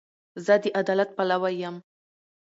[0.45, 1.75] زه د عدالت پلوی یم.